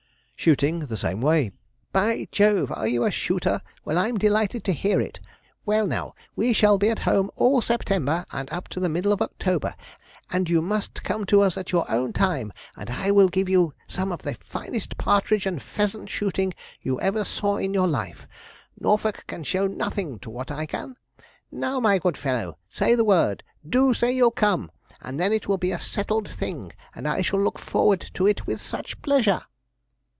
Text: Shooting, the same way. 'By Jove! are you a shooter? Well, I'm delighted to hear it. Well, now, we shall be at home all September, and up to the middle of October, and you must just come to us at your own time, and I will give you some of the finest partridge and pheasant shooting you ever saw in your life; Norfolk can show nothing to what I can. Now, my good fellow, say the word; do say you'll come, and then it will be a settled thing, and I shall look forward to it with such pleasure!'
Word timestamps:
Shooting, 0.43 0.79
the 0.79 0.97
same 0.97 1.21
way. 1.21 1.51
'By 1.93 2.27
Jove! 2.31 2.71
are 2.71 2.87
you 2.87 3.03
a 3.03 3.11
shooter? 3.11 3.61
Well, 3.85 3.99
I'm 3.99 4.17
delighted 4.17 4.63
to 4.63 4.71
hear 4.73 4.99
it. 4.99 5.19
Well, 5.67 5.85
now, 5.85 6.15
we 6.35 6.51
shall 6.51 6.79
be 6.79 6.89
at 6.89 6.97
home 7.05 7.29
all 7.35 7.61
September, 7.61 8.25
and 8.31 8.51
up 8.51 8.67
to 8.69 8.79
the 8.79 8.89
middle 8.89 9.13
of 9.13 9.21
October, 9.21 9.75
and 10.31 10.49
you 10.49 10.63
must 10.63 10.95
just 10.95 11.03
come 11.03 11.27
to 11.27 11.41
us 11.41 11.59
at 11.59 11.71
your 11.71 11.85
own 11.91 12.11
time, 12.11 12.51
and 12.75 12.89
I 12.89 13.11
will 13.11 13.27
give 13.27 13.49
you 13.49 13.75
some 13.87 14.11
of 14.11 14.23
the 14.23 14.33
finest 14.43 14.97
partridge 14.97 15.45
and 15.45 15.61
pheasant 15.61 16.09
shooting 16.09 16.55
you 16.81 16.99
ever 17.01 17.23
saw 17.23 17.57
in 17.57 17.71
your 17.75 17.87
life; 17.87 18.25
Norfolk 18.79 19.25
can 19.27 19.43
show 19.43 19.67
nothing 19.67 20.17
to 20.21 20.31
what 20.31 20.49
I 20.49 20.65
can. 20.65 20.95
Now, 21.51 21.79
my 21.79 21.99
good 21.99 22.17
fellow, 22.17 22.57
say 22.67 22.95
the 22.95 23.03
word; 23.05 23.43
do 23.69 23.93
say 23.93 24.11
you'll 24.11 24.31
come, 24.31 24.71
and 25.01 25.19
then 25.19 25.33
it 25.33 25.47
will 25.47 25.59
be 25.59 25.71
a 25.71 25.79
settled 25.79 26.27
thing, 26.27 26.73
and 26.95 27.07
I 27.07 27.21
shall 27.21 27.43
look 27.43 27.59
forward 27.59 28.09
to 28.15 28.25
it 28.25 28.47
with 28.47 28.59
such 28.59 28.99
pleasure!' 29.03 29.43